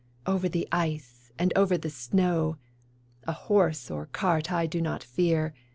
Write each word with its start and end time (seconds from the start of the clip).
Over 0.25 0.49
the 0.49 0.67
ice, 0.71 1.31
and 1.37 1.53
over 1.55 1.77
the 1.77 1.91
snow; 1.91 2.57
A 3.25 3.33
horse 3.33 3.91
or 3.91 4.07
cart 4.07 4.51
I 4.51 4.65
do 4.65 4.81
not 4.81 5.03
fear. 5.03 5.53